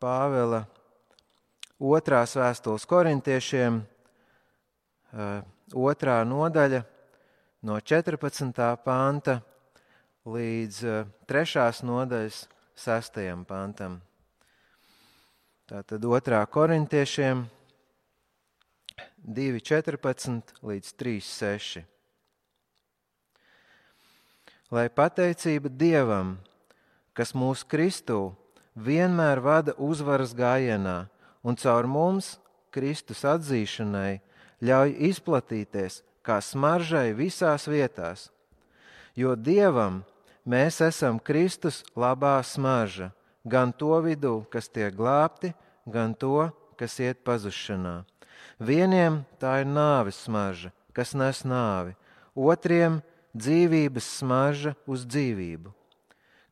Pāvela 0.00 0.62
otrās 1.76 2.32
vēstules 2.32 2.86
korintiešiem, 2.88 3.82
otrā 5.76 6.14
nodaļa, 6.24 6.80
no 7.68 7.76
14. 7.76 8.62
panta 8.80 9.34
līdz 10.24 10.80
3. 11.28 11.84
nodaļas 11.84 12.40
6. 12.80 13.20
pantam. 13.44 14.00
Tātad 15.68 16.08
otrā 16.08 16.40
korintiešiem 16.48 17.44
2.14 19.28 20.56
līdz 20.64 20.96
3.6. 21.04 21.84
Lai 24.72 24.88
pateicība 24.88 25.68
Dievam, 25.68 26.38
kas 27.12 27.36
mūsu 27.36 27.68
Kristū 27.68 28.30
vienmēr 28.76 29.40
vada 29.40 29.74
uzvaras 29.78 30.34
gājienā 30.36 31.08
un 31.42 31.56
caur 31.56 31.86
mums, 31.86 32.38
Kristus 32.70 33.24
atzīšanai, 33.26 34.20
ļauj 34.62 34.92
izplatīties 35.10 36.02
kā 36.22 36.38
smaržai 36.44 37.10
visās 37.16 37.66
vietās. 37.66 38.28
Jo 39.16 39.34
Dievam 39.34 40.02
mēs 40.46 40.80
esam 40.84 41.18
Kristus 41.18 41.82
labā 41.96 42.38
smarža, 42.46 43.10
gan 43.44 43.72
to 43.72 43.96
vidū, 44.04 44.44
kas 44.52 44.68
tiek 44.68 44.94
glābti, 44.94 45.54
gan 45.86 46.14
to, 46.14 46.50
kas 46.78 47.00
iet 47.00 47.24
pazušanā. 47.26 48.04
Vieniem 48.60 49.24
tā 49.40 49.60
ir 49.64 49.68
nāves 49.68 50.20
smarža, 50.26 50.70
kas 50.92 51.14
nes 51.16 51.42
nāvi, 51.44 51.96
otriem 52.36 53.00
dzīvības 53.34 54.06
smarža 54.20 54.74
uz 54.86 55.04
dzīvību. 55.08 55.72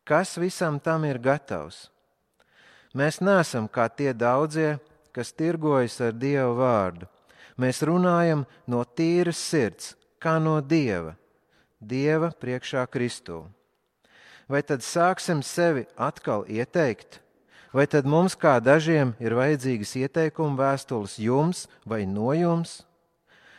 Kas 0.09 0.39
visam 0.41 0.79
tam 0.81 1.05
ir 1.05 1.21
gatavs? 1.21 1.89
Mēs 2.97 3.21
neesam 3.21 3.69
kā 3.69 3.89
tie 3.93 4.15
daudzie, 4.17 4.79
kas 5.13 5.33
tirgojas 5.37 5.99
ar 6.01 6.15
Dieva 6.17 6.53
vārdu. 6.57 7.09
Mēs 7.59 7.83
runājam 7.83 8.47
no 8.71 8.85
tīras 8.85 9.41
sirds, 9.41 9.97
kā 10.23 10.39
no 10.41 10.61
Dieva, 10.63 11.17
Dieva 11.81 12.31
priekšā 12.31 12.87
Kristū. 12.87 13.43
Vai 14.49 14.63
tad 14.65 14.81
sāksim 14.81 15.43
sevi 15.45 15.85
atkal 15.99 16.47
ieteikt? 16.49 17.21
Vai 17.75 17.85
tad 17.85 18.07
mums, 18.09 18.33
kā 18.33 18.57
dažiem, 18.65 19.13
ir 19.21 19.37
vajadzīgas 19.37 19.93
ieteikuma 20.01 20.57
vēstules 20.57 21.19
jums 21.21 21.67
vai 21.85 22.07
no 22.09 22.33
jums? 22.33 22.81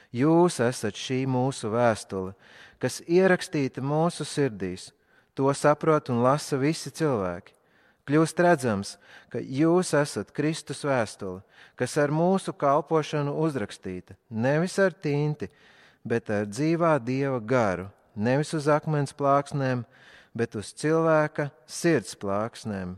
Jūs 0.10 0.58
esat 0.66 0.98
šī 0.98 1.22
mūsu 1.30 1.70
vēstule, 1.70 2.34
kas 2.82 3.04
ierakstīta 3.06 3.84
mūsu 3.86 4.26
sirdīs. 4.26 4.90
To 5.38 5.54
saprot 5.54 6.10
un 6.10 6.24
lasa 6.26 6.58
visi 6.58 6.90
cilvēki. 6.90 7.59
Kļūst 8.10 8.40
redzams, 8.42 8.96
ka 9.30 9.38
jūs 9.38 9.92
esat 9.94 10.32
Kristus 10.34 10.80
vēstule, 10.82 11.44
kas 11.78 11.94
ar 12.02 12.10
mūsu 12.10 12.56
kalpošanu 12.58 13.36
uzrakstīta 13.38 14.16
nevis 14.34 14.80
ar 14.82 14.96
tinti, 14.98 15.46
bet 16.02 16.32
ar 16.34 16.48
dzīvā 16.50 16.96
dieva 17.06 17.38
garu, 17.38 17.86
nevis 18.18 18.56
uz 18.58 18.66
akmens 18.66 19.14
plāksnēm, 19.14 19.84
bet 20.34 20.58
uz 20.58 20.74
cilvēka 20.74 21.52
sirds 21.70 22.18
plāksnēm. 22.18 22.98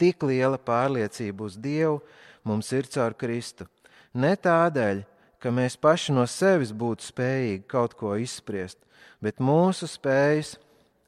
Tik 0.00 0.24
liela 0.32 0.56
pārliecība 0.56 1.44
uz 1.44 1.60
Dievu 1.60 2.00
mums 2.40 2.72
ir 2.72 2.88
caur 2.88 3.12
Kristu. 3.12 3.68
Ne 4.16 4.32
tādēļ, 4.32 5.04
ka 5.44 5.52
mēs 5.52 5.76
paši 5.76 6.16
no 6.16 6.24
sevis 6.24 6.72
būtu 6.72 7.04
spējīgi 7.04 7.68
kaut 7.68 8.00
ko 8.00 8.16
izspriest, 8.16 8.80
bet 9.20 9.44
mūsu 9.44 9.84
spējas 9.92 10.56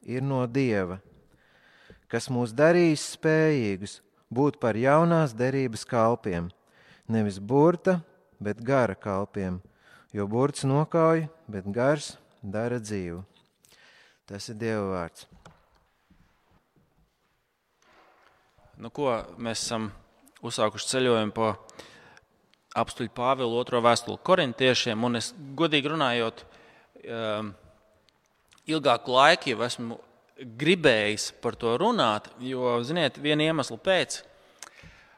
ir 0.05 0.20
no 0.20 0.44
Dieva 0.44 1.00
kas 2.12 2.28
mūs 2.32 2.54
darīs 2.56 3.04
spējīgus 3.16 4.00
būt 4.32 4.60
par 4.62 4.78
jaunās 4.78 5.34
derības 5.36 5.84
kalpiem, 5.88 6.50
nevis 7.08 7.38
burta, 7.38 8.00
bet 8.42 8.60
gara 8.62 8.94
kalpiem, 8.94 9.60
jo 10.12 10.27
burts 10.30 10.66
nokauj, 10.66 11.27
bet 11.50 11.68
gars 11.72 12.16
dara 12.42 12.78
dzīvu. 12.83 13.22
Tas 14.27 14.48
ir 14.50 14.58
Dieva 14.58 14.86
vārds. 14.90 15.27
Nu, 18.77 18.90
ko 18.92 19.12
mēs 19.40 19.62
esam 19.62 19.89
uzsākuši 20.45 20.90
ceļojumu 20.90 21.33
pa 21.33 21.55
apstuļu 22.77 23.12
Pāvilu 23.16 23.56
otro 23.56 23.80
vēstuli 23.80 24.20
korintiešiem, 24.27 25.06
un 25.06 25.16
es 25.16 25.30
godīgi 25.56 25.95
runājot, 25.95 26.42
um, 27.06 27.55
ilgāku 28.68 29.14
laiku 29.14 29.55
jau 29.55 29.62
esmu 29.64 29.96
gribējis 30.36 31.30
par 31.41 31.57
to 31.57 31.74
runāt, 31.80 32.29
jo, 32.45 32.77
ziniet, 32.85 33.17
viena 33.23 33.48
iemesla 33.48 33.79
pēc, 33.80 34.19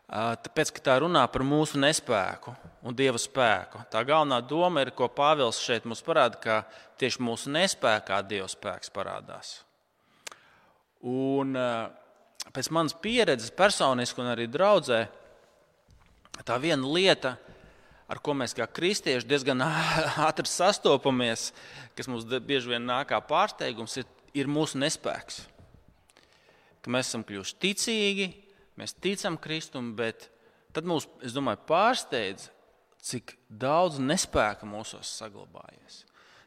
tāpēc, 0.08 0.72
ka 0.76 0.84
tā 0.84 0.98
runā 1.02 1.24
par 1.32 1.44
mūsu 1.46 1.80
nespēku 1.80 2.54
un 2.86 2.96
dieva 2.96 3.18
spēku. 3.20 3.82
Tā 3.90 4.04
galvenā 4.06 4.40
doma 4.46 4.84
ir, 4.84 4.92
ko 4.94 5.10
Pāvils 5.10 5.60
šeit 5.62 5.88
mums 5.88 6.04
parāda, 6.06 6.38
ka 6.40 6.60
tieši 7.00 7.22
mūsu 7.24 7.52
nespējā 7.52 8.22
dieva 8.28 8.48
spēks 8.50 8.94
parādās. 8.94 9.58
Un 11.02 11.54
pēc 12.54 12.70
manas 12.74 12.94
pieredzes, 13.02 13.54
personiski 13.54 14.22
un 14.22 14.32
arī 14.32 14.48
draudzē, 14.50 15.04
tā 16.46 16.56
viena 16.62 16.86
lieta, 16.86 17.34
ar 18.08 18.22
ko 18.24 18.32
mēs 18.38 18.54
kā 18.56 18.66
kristieši 18.70 19.26
diezgan 19.28 19.66
ātri 20.28 20.48
sastopamies, 20.48 21.50
kas 21.98 22.08
mums 22.08 22.24
bieži 22.24 22.70
vien 22.70 22.86
nāk 22.86 23.10
kā 23.10 23.18
pārsteigums, 23.20 23.98
ir 23.98 24.06
ir 24.38 24.50
mūsu 24.50 24.80
nespēks. 24.80 25.42
Ka 26.82 26.92
mēs 26.94 27.10
esam 27.10 27.24
kļuvuši 27.26 27.58
ticīgi, 27.62 28.28
mēs 28.78 28.94
ticam 29.02 29.38
Kristum, 29.40 29.92
bet 29.98 30.28
tad 30.74 30.88
mūs, 30.88 31.08
es 31.26 31.34
domāju, 31.36 31.60
pārsteidz, 31.68 32.48
cik 33.02 33.36
daudz 33.48 33.98
nespēka 34.02 34.66
mūsos 34.68 35.10
saglabājies, 35.20 36.02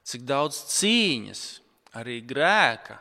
cik 0.08 0.26
daudz 0.28 0.60
cīņas, 0.76 1.46
arī 2.00 2.20
grēka, 2.28 3.00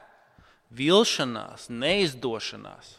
vilšanās, 0.74 1.68
neizdošanās. 1.70 2.96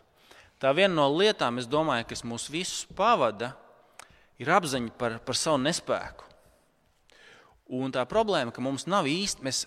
Tā 0.62 0.72
viena 0.78 0.94
no 1.00 1.08
lietām, 1.10 1.58
domāju, 1.72 2.10
kas 2.12 2.26
mūs 2.28 2.50
visus 2.52 2.84
pavada, 2.96 3.56
ir 4.42 4.52
apziņa 4.52 4.94
par, 5.00 5.18
par 5.26 5.38
savu 5.38 5.62
nespēku. 5.64 6.28
Un 7.72 7.94
tā 7.96 8.04
problēma, 8.10 8.52
ka 8.52 8.64
mums 8.64 8.86
nav 8.92 9.08
īsti, 9.08 9.46
mēs, 9.48 9.64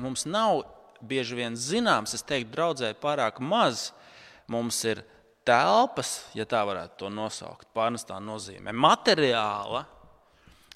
mums 0.00 0.24
nav 0.24 0.62
bieži 1.08 1.38
vien 1.38 1.56
zināms, 1.58 2.14
es 2.16 2.24
teiktu, 2.26 2.52
draudzē 2.54 2.92
pārāk 3.00 3.40
maz. 3.42 3.90
Mums 4.50 4.78
ir 4.88 5.02
telpas, 5.46 6.28
ja 6.36 6.46
tā 6.48 6.62
varētu 6.66 7.02
to 7.02 7.10
nosaukt, 7.12 7.68
pārnestā 7.74 8.18
nozīmē, 8.22 8.74
materiāla 8.74 9.84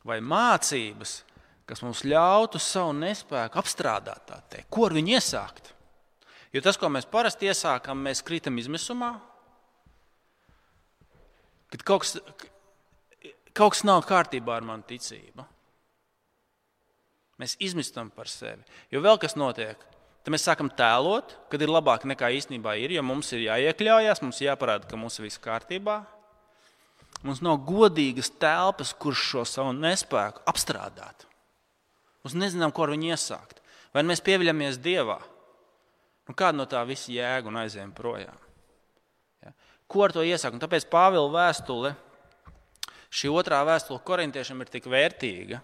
vai 0.06 0.19
mācības, 0.22 1.20
kas 1.66 1.82
mums 1.82 2.04
ļautu 2.06 2.60
savu 2.62 2.94
nespēku 2.98 3.59
apstrādāt, 3.59 4.31
teikt, 4.50 4.70
ko 4.70 4.86
ar 4.86 4.94
viņu 4.97 5.16
iesākt. 5.19 5.72
Jo 6.54 6.62
tas, 6.65 6.78
ko 6.78 6.88
mēs 6.92 7.09
parasti 7.10 7.50
iesākam, 7.50 7.98
mēs 8.06 8.22
krītam 8.25 8.56
izmisumā. 8.62 9.16
Kad 11.75 11.82
kaut 11.84 12.04
kas, 12.04 12.15
kaut 13.50 13.75
kas 13.75 13.82
nav 13.84 14.04
kārtībā 14.06 14.54
ar 14.56 14.65
manu 14.65 14.86
ticību, 14.86 15.44
mēs 17.42 17.59
izmistam 17.60 18.12
par 18.15 18.31
sevi. 18.31 18.62
Jo 18.94 19.03
vēl 19.04 19.19
kas 19.20 19.34
notiek, 19.36 19.82
Tad 20.26 20.34
mēs 20.34 20.42
sākam 20.42 20.66
tēlot, 20.75 21.37
kad 21.47 21.62
ir 21.62 21.70
labāk 21.70 22.03
nekā 22.10 22.32
īstenībā 22.34 22.72
ir, 22.82 22.97
jo 22.97 23.03
mums 23.06 23.28
ir 23.31 23.44
jāiekļaujas, 23.44 24.19
mums 24.25 24.41
jāparāda, 24.42 24.88
ka 24.91 24.98
mums 24.98 25.20
viss 25.22 25.38
ir 25.38 25.42
kārtībā. 25.44 26.00
Mums 27.22 27.38
nav 27.47 27.60
godīgas 27.69 28.32
telpas, 28.34 28.91
kurš 28.91 29.22
šo 29.22 29.44
savu 29.47 29.75
nespēku 29.76 30.42
apstrādāt. 30.50 31.28
Mums 32.25 32.34
nezinām, 32.42 32.72
ko 32.75 32.82
ar 32.82 32.92
viņu 32.97 33.12
iesākt. 33.12 33.60
Vai 33.94 34.03
mēs 34.03 34.25
pieviļamies 34.26 34.81
Dievā? 34.82 35.20
Nu, 36.26 36.34
kāda 36.34 36.59
no 36.59 36.66
tā 36.66 36.82
visa 36.91 37.15
jēga 37.15 37.47
un 37.47 37.60
aizējām 37.62 37.94
projām? 37.94 38.42
Ja? 39.47 39.54
Ko 39.86 40.09
ar 40.09 40.16
to 40.16 40.26
iesākt? 40.26 40.59
Un 40.59 40.65
tāpēc 40.65 40.88
Pāvila 40.91 41.31
vēstule, 41.36 41.95
šī 43.15 43.30
otrā 43.30 43.62
vēstule 43.71 44.03
korintiešiem 44.10 44.66
ir 44.66 44.74
tik 44.74 44.91
vērtīga, 44.91 45.62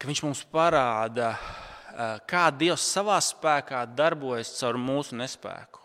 ka 0.00 0.08
viņš 0.08 0.24
mums 0.24 0.44
parāda, 0.56 1.34
Eh, 1.36 1.73
kā 2.30 2.44
Dievs 2.58 2.84
savā 2.94 3.16
spēkā 3.22 3.84
darbojas 3.94 4.54
caur 4.58 4.78
mūsu 4.80 5.16
nespēku. 5.18 5.82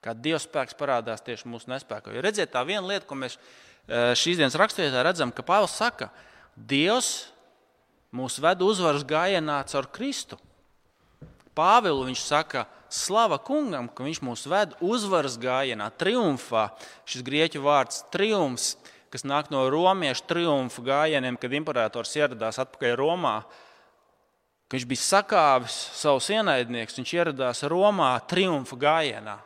Kā 0.00 0.14
Dieva 0.16 0.40
spēks 0.40 0.76
parādās 0.78 1.20
tieši 1.20 1.48
mūsu 1.52 1.68
nespēkā. 1.68 2.14
Jo 2.14 2.24
redziet, 2.24 2.52
tā 2.54 2.62
viena 2.64 2.86
lieta, 2.88 3.04
ko 3.08 3.18
mēs 3.20 3.36
eh, 3.36 4.14
šīs 4.16 4.40
dienas 4.40 4.56
raksturvietā 4.56 5.02
redzam, 5.04 5.32
ka 5.32 5.44
Pāvils 5.44 5.76
saka, 5.76 6.08
Dievs 6.56 7.28
mūs 8.16 8.38
ved 8.40 8.64
uzvaras 8.64 9.04
gājienā 9.04 9.60
caur 9.68 9.90
Kristu. 9.92 10.40
Pāvilu 11.56 12.06
viņš 12.08 12.22
saka, 12.24 12.64
slava 12.88 13.36
kungam, 13.44 13.90
ka 13.92 14.06
viņš 14.06 14.22
mūs 14.24 14.46
ved 14.48 14.72
uzvaras 14.80 15.36
gājienā, 15.40 15.90
triumfā. 16.00 16.70
Šis 17.04 17.24
grieķu 17.26 17.60
vārds 17.64 18.00
triumfs, 18.14 18.78
kas 19.12 19.26
nāk 19.28 19.50
no 19.52 19.66
romiešu 19.68 20.24
triumfa 20.30 20.84
gājieniem, 20.86 21.36
kad 21.40 21.52
imperators 21.54 22.16
ieradās 22.16 22.60
atpakaļ 22.62 22.96
Romā 22.98 23.36
ka 24.70 24.78
viņš 24.78 24.86
bija 24.86 25.02
sakāvis 25.02 25.76
savus 25.98 26.28
ienaidniekus, 26.30 27.00
viņš 27.00 27.12
ieradās 27.16 27.64
Romā 27.66 28.12
triumfa 28.30 28.78
gājienā. 28.78 29.38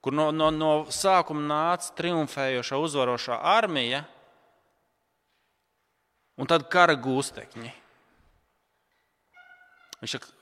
kur 0.00 0.12
no, 0.16 0.30
no, 0.32 0.48
no 0.50 0.72
sākuma 0.88 1.40
nāca 1.44 1.92
triumfējoša, 1.96 2.76
uzvarošā 2.76 3.36
armija 3.36 4.04
un 6.40 6.48
tad 6.48 6.64
kara 6.72 6.96
gūstekņi. 6.96 7.72
Viņš 10.00 10.14
saka, 10.16 10.32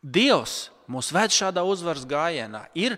Dievs 0.00 0.70
mūs 0.88 1.10
ved 1.12 1.34
šādā 1.34 1.64
uzvaras 1.68 2.06
gājienā. 2.08 2.64
Ir, 2.78 2.96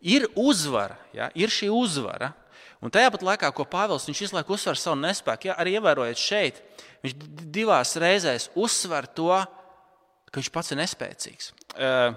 ir 0.00 0.26
uzvara, 0.36 0.98
ja, 1.16 1.30
ir 1.34 1.52
šī 1.52 1.70
uzvara. 1.72 2.34
Un 2.80 2.92
tajā 2.92 3.10
pat 3.12 3.24
laikā, 3.26 3.50
ko 3.52 3.66
Pāvils 3.68 4.08
visu 4.08 4.32
laiku 4.36 4.56
uzsver 4.56 4.78
savu 4.80 4.98
nespēku, 5.02 5.50
ja, 5.50 5.56
arī 5.60 5.76
ievērojot 5.78 6.20
šeit, 6.20 6.62
viņš 7.04 7.16
divās 7.52 7.94
reizēs 8.00 8.48
uzsver 8.56 9.08
to, 9.16 9.32
ka 10.30 10.40
viņš 10.40 10.50
pats 10.54 10.72
ir 10.72 10.80
nespēcīgs. 10.80 11.52
Uh, 11.76 12.14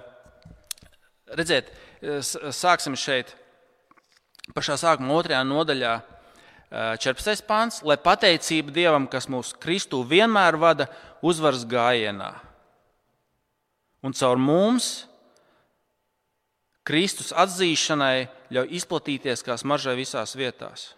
redziet, 1.36 1.70
sāksim 2.54 2.96
šeit, 2.98 3.34
pašā 4.56 4.76
sākuma 4.80 5.16
otrajā 5.18 5.44
nodaļā, 5.46 5.94
14. 6.74 7.44
pāns, 7.46 7.82
lai 7.86 7.94
pateicība 8.02 8.72
Dievam, 8.74 9.06
kas 9.06 9.28
mūsu 9.30 9.54
Kristu 9.62 10.00
vienmēr 10.10 10.56
vada 10.58 10.88
uzvaras 11.22 11.62
gājienā. 11.70 12.32
Un 14.04 14.16
caur 14.16 14.40
mums 14.40 15.06
Kristus 16.84 17.30
atzīšanai 17.32 18.26
ļauj 18.54 18.70
izplatīties 18.78 19.42
kā 19.46 19.56
smaržai 19.60 19.96
visās 19.98 20.34
vietās. 20.38 20.92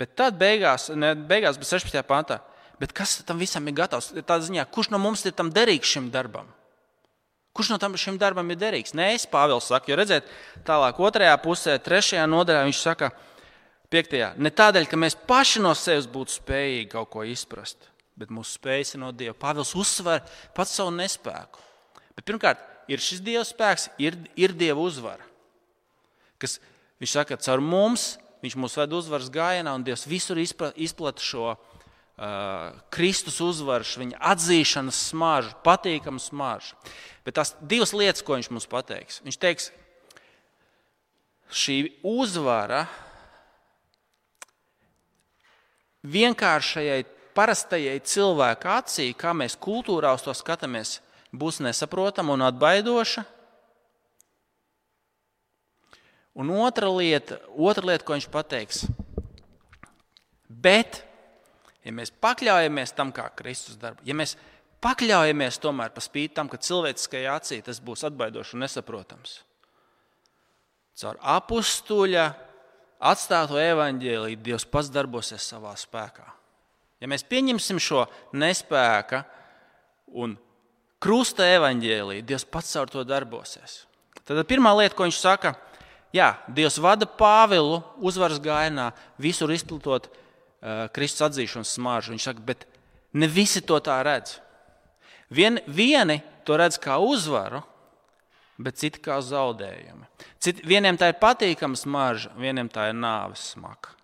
Bet 0.00 0.16
tad 0.18 0.38
beigās, 0.40 0.88
ne 0.98 1.12
beigās, 1.14 1.58
bet 1.60 1.68
16. 1.68 2.00
pāntā, 2.08 2.40
bet 2.80 2.94
kas 2.96 3.20
tam 3.26 3.38
visam 3.38 3.66
ir 3.68 3.76
gatavs? 3.78 4.10
Tādā 4.16 4.42
ziņā, 4.48 4.66
kurš 4.74 4.90
no 4.90 4.98
mums 5.02 5.22
ir 5.28 5.36
tam 5.38 5.52
derīgs 5.54 5.92
šim 5.94 6.08
darbam? 6.10 6.48
Kurš 7.52 7.74
no 7.74 7.78
tam 7.78 7.94
šim 8.00 8.16
darbam 8.18 8.48
ir 8.50 8.58
derīgs? 8.58 8.96
Nē, 8.96 9.12
es 9.14 9.28
Pāvils 9.28 9.68
saku, 9.68 9.92
jo 9.92 9.98
redziet, 10.00 10.28
tālāk 10.66 10.98
otrajā 10.98 11.36
pusē, 11.44 11.76
trešajā 11.84 12.24
nodaļā 12.32 12.64
viņš 12.66 12.80
saka, 12.80 13.12
piektajā, 13.92 14.32
ne 14.40 14.50
tādēļ, 14.50 14.88
ka 14.88 14.98
mēs 14.98 15.18
paši 15.28 15.60
no 15.62 15.74
sevis 15.76 16.08
būtu 16.10 16.38
spējīgi 16.38 16.88
kaut 16.94 17.12
ko 17.12 17.26
izprast, 17.28 17.90
bet 18.16 18.32
mūsu 18.32 18.56
spējas 18.56 18.96
ir 18.96 19.04
no 19.04 19.12
Dieva. 19.12 19.36
Pāvils 19.36 19.74
uzsver 19.76 20.24
pats 20.56 20.72
savu 20.78 20.94
nespēku. 20.96 21.60
Bet 22.16 22.26
pirmkārt, 22.28 22.64
ir 22.88 23.04
šis 23.04 23.20
Dieva 23.24 23.44
spēks, 23.46 23.90
ir, 24.00 24.16
ir 24.34 24.56
Dieva 24.56 24.80
uzvara. 24.80 25.31
Kas, 26.42 26.58
viņš 27.02 27.14
saka, 27.14 27.36
ka 27.36 27.46
caur 27.46 27.62
mums 27.62 28.12
viņš 28.42 28.56
mūs 28.58 28.74
ved 28.80 28.96
uzvaras 28.98 29.30
gājienā, 29.32 29.74
un 29.76 29.84
Dievs 29.86 30.04
visur 30.10 30.40
izplata 30.42 31.22
šo 31.22 31.52
uh, 31.54 32.72
Kristus 32.94 33.38
uzvaru, 33.44 33.86
viņa 34.02 34.18
atzīšanas 34.32 34.98
smaržu, 35.12 35.54
patīkamu 35.62 36.22
smaržu. 36.22 36.74
Bet 37.22 37.38
tās 37.38 37.54
divas 37.60 37.94
lietas, 37.94 38.24
ko 38.26 38.34
viņš 38.38 38.50
mums 38.50 38.66
pateiks. 38.70 39.20
Viņš 39.22 39.38
teiks, 39.38 39.70
šī 41.52 41.78
uzvara 42.02 42.86
vienkāršajai, 46.02 47.04
parastajai 47.36 48.00
cilvēka 48.04 48.74
acī, 48.82 49.12
kā 49.14 49.30
mēs 49.36 49.54
kultūrā 49.54 50.10
uz 50.16 50.26
to 50.26 50.34
skatāmies, 50.34 50.98
būs 51.30 51.62
nesaprotama 51.62 52.34
un 52.34 52.42
atbaidoša. 52.48 53.22
Un 56.38 56.50
otra 56.56 56.88
lieta, 56.88 57.36
otra 57.52 57.90
lieta 57.90 58.06
ko 58.08 58.16
viņš 58.16 58.28
pateiks, 58.32 58.86
bet, 60.48 61.02
ja 61.84 61.92
mēs 61.92 62.12
pakļaujamies 62.24 62.94
tam, 62.96 63.12
kā 63.12 63.26
Kristus 63.36 63.76
darbu, 63.80 64.00
ja 64.08 64.16
mēs 64.16 64.36
pakļaujamies 64.82 65.60
tomēr 65.60 65.92
par 65.92 66.04
spīti 66.04 66.34
tam, 66.38 66.48
ka 66.48 66.60
cilvēciskajā 66.60 67.34
acī 67.36 67.60
tas 67.64 67.82
būs 67.84 68.06
atbaidoši 68.08 68.56
un 68.56 68.64
nesaprotams. 68.64 69.42
Caur 71.02 71.18
apstuļa 71.20 72.26
atstāto 73.02 73.58
evaņģēlīju 73.60 74.40
Dievs 74.44 74.66
pats 74.68 74.90
darbosies 74.92 75.44
savā 75.52 75.72
spēkā. 75.78 76.26
Ja 77.02 77.08
mēs 77.10 77.24
pieņemsim 77.26 77.80
šo 77.82 78.04
nespēka 78.38 79.24
un 80.14 80.36
krusta 81.02 81.48
evaņģēlīju, 81.56 82.26
Dievs 82.26 82.46
pats 82.46 82.70
caur 82.76 82.92
to 82.92 83.02
darbosies. 83.06 83.82
Tad 84.22 84.38
pirmā 84.46 84.70
lieta, 84.78 84.94
ko 84.94 85.08
viņš 85.08 85.18
saka, 85.18 85.56
jā, 86.14 86.28
Dievs 86.48 86.78
vada 86.82 87.06
Pāvilu 87.06 87.82
uzvaras 88.00 88.40
gājienā, 88.42 88.90
visur 89.20 89.52
izplatot 89.54 90.08
uh, 90.08 90.86
Kristus 90.94 91.26
atzīšanas 91.28 91.74
smāržu. 91.78 92.14
Viņš 92.14 92.28
saka, 92.28 92.44
bet 92.52 92.66
ne 93.12 93.28
visi 93.28 93.64
to 93.64 93.78
tā 93.84 93.98
redz. 94.06 94.38
Vien, 95.32 95.60
vieni 95.66 96.20
to 96.44 96.58
redz 96.60 96.78
kā 96.80 96.98
uzvaru, 97.00 97.62
bet 98.62 98.78
citi 98.80 99.00
kā 99.02 99.16
zaudējumu. 99.24 100.06
Vieniem 100.68 100.98
tā 101.00 101.10
ir 101.10 101.18
patīkama 101.20 101.78
smarža, 101.78 102.34
vieniem 102.38 102.68
tā 102.72 102.90
ir 102.90 102.98
nāves 102.98 103.52
smaka. 103.54 103.96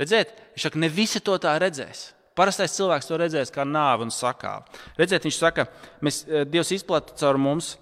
Redziet, 0.00 0.32
viņš 0.54 0.64
saka, 0.64 0.80
ne 0.80 0.88
visi 0.88 1.20
to 1.20 1.34
tā 1.42 1.58
redzēs. 1.60 2.10
Parastais 2.38 2.72
cilvēks 2.72 3.08
to 3.10 3.18
redzēs 3.20 3.52
kā 3.52 3.66
nāvi 3.68 4.06
un 4.06 4.12
sakāvu. 4.14 4.64
Redziet, 4.96 5.26
viņš 5.26 5.38
saka, 5.42 5.66
mēs, 6.00 6.22
eh, 6.24 6.44
Dievs 6.48 6.70
izplata 6.72 7.12
caur 7.18 7.36
mums 7.36 7.76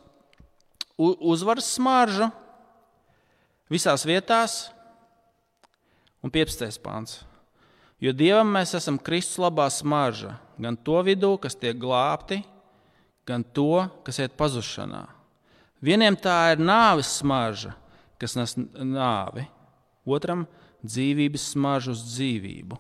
uzvaras 0.99 1.69
smaržu 1.77 2.33
visās 3.73 4.05
vietās, 4.09 4.69
un 6.23 6.33
15. 6.35 6.81
pāns. 6.83 7.23
Jo 7.99 8.13
Dievam 8.15 8.51
mēs 8.55 8.77
esam 8.79 8.99
Kristus 9.03 9.41
labā 9.43 9.67
smarža, 9.75 10.37
gan 10.59 10.77
to 10.77 11.01
vidū, 11.07 11.35
kas 11.43 11.59
tiek 11.59 11.79
glābti, 11.79 12.43
gan 13.27 13.43
to, 13.43 13.89
kas 14.07 14.21
iet 14.23 14.37
pazušanā. 14.39 15.05
Vieniem 15.83 16.17
tā 16.19 16.55
ir 16.55 16.63
nāves 16.63 17.19
smarža, 17.21 17.75
kas 18.19 18.35
nes 18.39 18.55
nāvi, 18.59 19.45
otram 20.07 20.47
dzīvības 20.83 21.53
smarža 21.55 21.95
uz 21.95 22.05
dzīvību. 22.15 22.79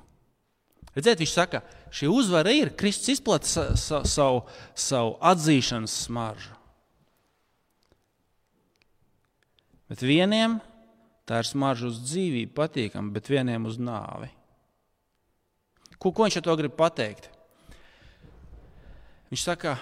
Redziet, 0.94 1.20
viņš 1.20 1.34
saka, 1.34 1.60
šī 1.94 2.08
uzvara 2.10 2.54
ir 2.54 2.72
Kristus 2.78 3.18
izplatīja 3.18 3.50
sa, 3.50 3.66
sa, 3.78 4.00
savu, 4.08 4.40
savu 4.74 5.12
atzīšanas 5.30 5.94
smaržu. 6.06 6.54
Bet 9.88 10.02
vieniem 10.04 10.58
tā 11.28 11.42
ir 11.42 11.48
smarža 11.48 11.90
uz 11.90 12.00
dzīvību, 12.06 12.54
patīkama, 12.56 13.12
bet 13.14 13.30
vieniem 13.30 13.68
uz 13.68 13.76
nāvi. 13.80 14.30
Ko, 15.98 16.12
ko 16.12 16.24
viņš 16.24 16.38
ar 16.40 16.46
to 16.46 16.56
grib 16.60 16.76
pateikt? 16.78 17.28
Viņš 19.28 19.44
saka, 19.44 19.74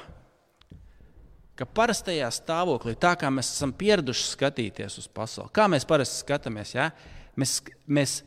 ka 1.56 1.66
parastajā 1.78 2.28
stāvoklī, 2.34 2.96
tā 2.98 3.14
kā 3.20 3.30
mēs 3.32 3.52
esam 3.54 3.72
pieraduši 3.76 4.32
skatīties 4.32 4.98
uz 5.02 5.06
pasauli, 5.12 5.52
kā 5.54 5.68
mēs 5.70 5.86
parasti 5.88 6.24
skatāmies, 6.24 6.74
ja? 6.74 6.90
mēs, 7.38 7.60
mēs 7.86 8.18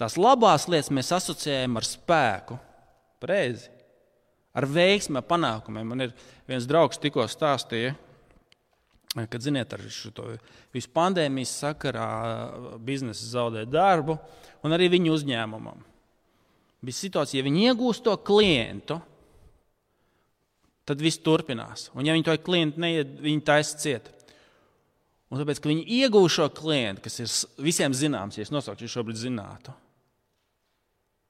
tās 0.00 0.16
labās 0.20 0.66
lietas 0.68 0.92
mēs 0.92 1.12
asociējam 1.16 1.78
ar 1.78 1.86
spēku, 1.86 2.58
preizi, 3.22 3.70
ar 4.56 4.66
veiksmi, 4.68 5.20
ar 5.20 5.28
panākumiem. 5.28 5.92
Man 5.92 6.08
ir 6.08 6.16
viens 6.48 6.66
draugs, 6.68 7.00
tikko 7.00 7.28
stāstīja, 7.30 7.94
kad, 9.24 9.40
ziniet, 9.40 9.72
ar 9.72 9.84
šo 9.88 10.12
visu 10.76 10.90
pandēmijas 10.92 11.54
sakarā 11.62 12.08
biznesa 12.84 13.30
zaudēja 13.30 13.68
darbu, 13.72 14.18
un 14.66 14.76
arī 14.76 14.90
viņu 14.92 15.14
uzņēmumam. 15.16 15.84
Bija 16.84 16.98
situācija, 16.98 17.40
ja 17.40 17.46
viņi 17.46 17.70
iegūst 17.70 18.04
to 18.04 18.12
klientu, 18.20 18.98
tad 20.86 21.00
viss 21.02 21.22
turpinās. 21.24 21.88
Un, 21.96 22.04
ja 22.06 22.14
viņi 22.14 22.28
to 22.28 22.36
klientu 22.44 22.82
neiet, 22.84 23.16
viņi 23.24 23.42
taisa 23.46 23.80
ciet. 23.80 24.12
Un 25.32 25.40
tāpēc, 25.40 25.58
ka 25.58 25.70
viņi 25.72 25.86
iegūst 26.04 26.38
šo 26.38 26.46
klientu, 26.54 27.02
kas 27.06 27.18
ir 27.18 27.32
visiem 27.66 27.96
zināms, 27.96 28.36
ja 28.38 28.44
es 28.46 28.52
nosaukšu 28.54 28.92
šobrīd 28.92 29.18
zinātu, 29.18 29.74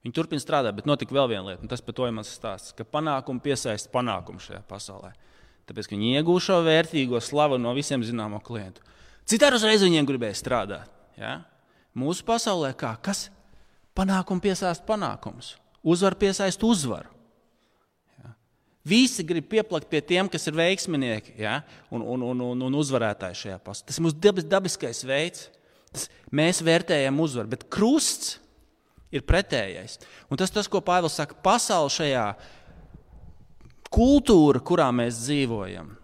viņi 0.05 0.17
turpina 0.19 0.43
strādāt, 0.43 0.77
bet 0.77 0.89
notika 0.91 1.17
vēl 1.17 1.31
viena 1.33 1.47
lieta, 1.49 1.65
un 1.65 1.71
tas 1.73 1.81
par 1.83 1.97
to 1.97 2.05
ir 2.05 2.13
mans 2.19 2.35
stāsts, 2.37 2.75
ka 2.77 2.85
panākumi 2.85 3.41
piesaista 3.47 3.91
panākumu 3.95 4.43
šajā 4.45 4.61
pasaulē. 4.69 5.15
Tāpēc, 5.67 5.89
viņi 5.91 6.13
iegūst 6.21 6.49
šo 6.49 6.61
vērtīgo 6.67 7.21
slavu 7.23 7.59
no 7.59 7.73
visiem 7.75 8.05
zināmo 8.07 8.39
klientu. 8.45 8.85
Citādi 9.27 9.59
uzreiz 9.59 9.83
viņiem 9.83 10.07
gribēja 10.07 10.39
strādāt. 10.39 10.91
Ja? 11.19 11.41
Mūsu 11.97 12.23
pasaulē 12.27 12.71
kā? 12.79 12.93
Kas? 13.03 13.27
Panākumu 13.97 14.45
piesaista 14.45 14.85
panākums, 14.87 15.55
uzvaru 15.83 16.19
piesaista 16.21 16.69
uzvaru. 16.69 17.11
Visi 18.87 19.25
grib 19.27 19.49
pieplakt 19.51 19.89
pie 19.91 19.99
tiem, 20.05 20.29
kas 20.31 20.47
ir 20.47 20.55
veiksminieki 20.55 21.33
ja? 21.43 21.59
un, 21.91 22.05
un, 22.05 22.23
un, 22.23 22.43
un, 22.53 22.61
un 22.69 22.77
uzvarētāji 22.79 23.41
šajā 23.41 23.57
pasaulē. 23.65 23.89
Tas 23.89 23.99
ir 23.99 24.05
mūsu 24.07 24.47
dabiskais 24.47 25.01
veids. 25.09 25.49
Tas, 25.91 26.05
mēs 26.31 26.61
vērtējam 26.63 27.19
uzvaru, 27.25 27.51
bet 27.51 27.65
krusts 27.73 28.37
ir 29.11 29.25
pretējais. 29.27 29.99
Un 30.31 30.39
tas, 30.39 30.53
tas 30.55 30.71
ko 30.71 30.79
Pāvils 30.85 31.17
saka, 31.19 31.35
pasaule 31.43 31.91
šajā 31.91 32.29
kultūra, 33.97 34.61
kurā 34.61 34.91
mēs 34.95 35.23
dzīvojam, 35.25 35.95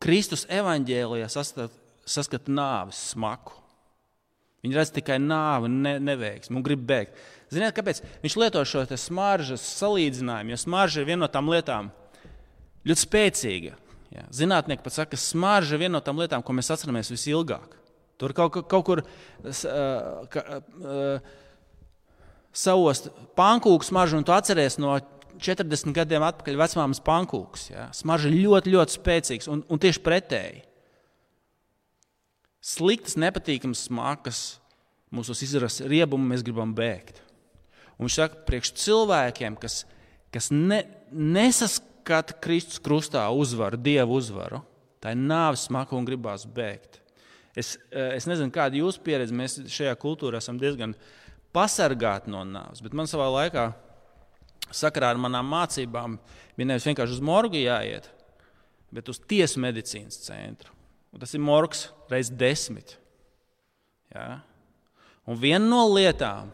Kristus 0.00 0.46
evaņģēlijā 0.48 1.28
saskata 1.28 2.54
nāves 2.54 3.10
smaku. 3.12 3.56
Viņi 4.64 4.76
redz 4.76 4.92
tikai 4.92 5.16
nāvi, 5.22 5.70
ne, 5.72 5.94
neveiksmi 6.04 6.58
un 6.58 6.64
grib 6.64 6.82
bēgt. 6.88 7.16
Ziniet, 7.50 7.72
kāpēc? 7.76 8.02
Viņš 8.22 8.36
lieto 8.38 8.62
šo 8.68 8.84
smaržas 8.84 9.64
salīdzinājumu, 9.80 10.52
jo 10.52 10.58
smarža 10.60 11.00
ir 11.00 11.08
viena 11.08 11.24
no 11.24 11.30
tām 11.32 11.48
lietām 11.50 11.88
ļoti 12.86 13.04
spēcīga. 13.06 13.76
Jā. 14.10 14.24
Zinātnieki 14.34 14.84
pat 14.84 14.96
saka, 14.96 15.14
ka 15.14 15.22
smarža 15.22 15.76
ir 15.76 15.84
viena 15.84 15.96
no 15.96 16.02
tām 16.04 16.20
lietām, 16.20 16.44
ko 16.44 16.54
mēs 16.56 16.70
atceramies 16.74 17.12
visilgāk. 17.12 17.76
Tur 18.20 18.34
kaut, 18.36 18.58
kaut 18.68 18.84
kur 18.84 19.00
uh, 19.00 20.26
ka, 20.32 20.60
uh, 20.60 21.32
savos 22.52 23.06
pankūku 23.38 23.86
smaržu, 23.86 24.18
un 24.20 24.26
tu 24.28 24.34
atceries 24.36 24.76
no 24.82 24.98
40 25.38 25.94
gadiem 25.96 26.24
atpakaļ 26.26 26.58
vecmāmas 26.60 27.00
pankūks. 27.04 27.68
Ja? 27.70 27.86
Smarža 27.96 28.32
ļoti, 28.32 28.74
ļoti 28.74 28.96
spēcīgs 28.96 29.50
un, 29.52 29.62
un 29.70 29.80
tieši 29.82 30.02
pretēji. 30.04 30.64
Sliktas, 32.60 33.16
nepatīkamas 33.20 33.86
smakas 33.88 34.40
mūsos 35.14 35.40
izrasa 35.46 35.88
riebumu, 35.90 36.28
mēs 36.32 36.44
gribam 36.46 36.74
bēgt. 36.76 37.22
Un 37.96 38.06
viņš 38.06 38.16
saka, 38.16 38.42
priekš 38.48 38.74
cilvēkiem, 38.80 39.56
kas, 39.60 39.82
kas 40.32 40.50
ne, 40.52 40.82
nesaskata 41.10 42.36
Kristus 42.40 42.80
krustā 42.82 43.26
uzvaru, 43.32 43.80
Dievu 43.80 44.18
uzvaru, 44.20 44.62
tā 45.00 45.14
ir 45.14 45.20
nāves 45.20 45.66
smaka 45.68 45.96
un 45.96 46.06
gribās 46.08 46.46
bēgt. 46.48 47.00
Es, 47.56 47.74
eh, 47.90 48.14
es 48.16 48.28
nezinu, 48.30 48.52
kāda 48.54 48.76
ir 48.76 48.84
jūsu 48.84 49.02
pieredze. 49.04 49.34
Mēs 49.34 49.58
šajā 49.66 49.96
kultūrā 50.00 50.38
esam 50.38 50.58
diezgan 50.60 50.94
pasargāti 51.54 52.30
no 52.30 52.44
nāves. 52.46 52.82
Bet 52.84 52.94
man 52.94 53.10
savā 53.10 53.26
laikā, 53.34 53.70
sakarā 54.74 55.12
ar 55.12 55.20
manām 55.20 55.48
mācībām, 55.50 56.16
bija 56.56 56.70
nevis 56.70 56.86
vienkārši 56.88 57.18
uz 57.18 57.24
morgu 57.24 57.60
jāiet, 57.60 58.08
bet 58.94 59.08
uz 59.10 59.20
tiesu 59.30 59.62
medicīnas 59.62 60.20
centru. 60.26 60.72
Un 61.10 61.22
tas 61.22 61.34
ir 61.34 61.42
morgs 61.42 61.88
reizes 62.10 62.34
desmit. 62.38 62.94
Ja? 64.14 64.40
Un 65.26 65.38
viena 65.38 65.64
no 65.64 65.84
lietām, 65.90 66.52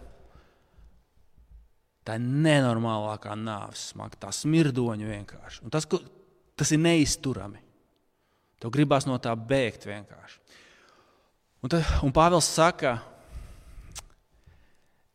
tā 2.07 2.17
ir 2.17 2.25
nenormālākā 2.47 3.35
nāves 3.39 3.91
smaga, 3.93 4.19
tā 4.27 4.33
smirdoņa 4.33 5.11
vienkārši. 5.11 5.65
Un 5.67 5.75
tas, 5.75 5.89
tas 6.57 6.73
ir 6.73 6.83
neizturami. 6.85 7.61
Tev 8.63 8.73
gribās 8.73 9.05
no 9.09 9.19
tā 9.21 9.35
bēgt 9.37 9.85
vienkārši. 9.89 10.41
Un, 11.65 11.73
tad, 11.73 11.85
un 12.07 12.13
Pāvils 12.15 12.49
saka, 12.49 12.99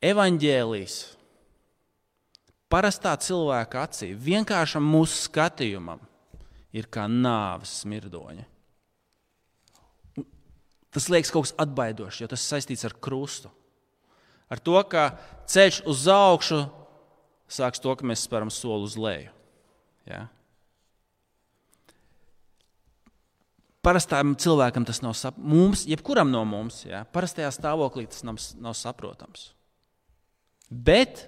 evaņģēlijas 0.03 0.97
parastā 2.71 3.13
cilvēka 3.19 3.85
acī, 3.85 4.11
vienkāršam 4.15 4.85
mūsu 4.87 5.27
skatījumam, 5.27 6.01
ir 6.71 6.87
kā 6.91 7.07
nāves 7.11 7.81
smirdoņa. 7.83 8.47
Tas 10.91 11.07
liekas 11.11 11.31
kaut 11.31 11.47
kas 11.47 11.55
atbaidošs, 11.61 12.19
jo 12.23 12.27
tas 12.31 12.43
saistīts 12.43 12.83
ar 12.87 12.95
krustu. 12.99 13.51
Ar 14.51 14.59
to, 14.59 14.75
ka 14.91 15.13
ceļš 15.47 15.83
uz 15.87 16.03
augšu 16.11 16.65
sāks 17.51 17.79
to, 17.83 17.93
ka 17.95 18.07
mēs 18.07 18.25
spēram 18.27 18.51
soli 18.51 18.87
uz 18.87 18.97
leju. 18.99 19.31
Ja? 20.07 20.25
Parastam 23.81 24.35
cilvēkam 24.37 24.85
tas 24.85 24.99
nav 25.01 25.15
saprotams. 25.17 25.51
Mums, 25.53 25.85
jebkuram 25.89 26.29
no 26.31 26.43
mums, 26.45 26.83
ja, 26.85 27.01
parastajā 27.15 27.49
stāvoklī 27.55 28.05
tas 28.11 28.21
nav, 28.27 28.37
nav 28.61 28.75
saprotams. 28.77 29.49
Bet 30.69 31.25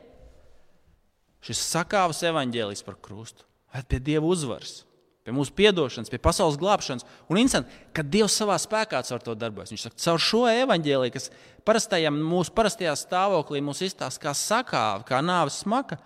šis 1.44 1.62
sakāvas 1.74 2.24
evaņģēlijs 2.30 2.86
par 2.86 2.98
krustu 3.04 3.46
ved 3.74 3.88
pie 3.90 4.00
Dieva 4.04 4.28
uzvaras, 4.30 4.84
pie 5.26 5.34
mūsu 5.34 5.54
atdošanas, 5.70 6.12
pie 6.12 6.20
pasaules 6.22 6.60
glābšanas. 6.62 7.06
Un 7.32 7.40
interesanti, 7.42 7.74
ka 7.96 8.06
Dievs 8.06 8.36
savā 8.38 8.58
spēkā 8.62 9.02
caur 9.08 9.24
to 9.24 9.36
darbojas. 9.40 9.74
Viņš 9.74 9.88
saka, 9.88 10.00
caur 10.06 10.22
šo 10.22 10.44
evaņģēliju, 10.52 11.16
kas 11.16 11.30
parastajam, 11.66 12.20
mūsu 12.22 12.54
parastajā 12.56 12.94
stāvoklī 13.00 13.64
mums 13.66 13.82
izstāsta 13.86 14.28
kā 14.28 14.36
sakāva, 14.38 15.02
kā 15.08 15.24
nāves 15.26 15.62
smaka, 15.64 15.98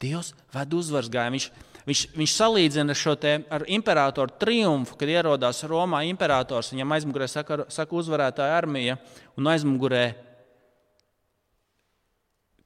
Dievs 0.00 0.34
ved 0.54 0.76
uzvaras 0.76 1.10
gājumu. 1.12 1.42
Viņš, 1.88 2.06
viņš 2.14 2.32
salīdzina 2.36 2.94
šo 2.96 3.16
ar 3.50 3.64
imperatoru 3.68 4.36
triumfu, 4.40 4.96
kad 5.00 5.08
ierodās 5.08 5.64
Romā 5.68 6.04
imperators. 6.08 6.70
Viņam 6.74 6.92
aizmugurē 6.96 7.28
saka, 7.28 7.64
saka 7.72 7.96
uzvarētāja 7.96 8.56
armija 8.60 8.98
un 9.36 9.48
aizmugurē 9.50 10.04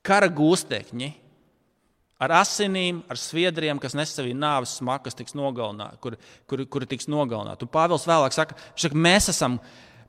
kara 0.05 0.29
gūstekņi 0.29 1.11
ar 2.23 2.35
asinīm, 2.41 3.03
ar 3.11 3.19
sviedriem, 3.19 3.81
kas 3.83 3.97
nes 3.99 4.13
sevī 4.15 4.35
nāves 4.37 4.77
smakas, 4.79 5.17
tiks 5.19 5.35
nogalināti, 5.37 5.99
kuri 6.03 6.19
kur, 6.51 6.65
kur 6.71 6.87
tiks 6.89 7.09
nogalināti. 7.11 7.67
Un 7.67 7.73
Pāvils 7.75 8.07
vēlāk 8.09 8.37
saka, 8.37 8.57
saka, 8.79 8.99
mēs 9.07 9.31
esam 9.33 9.59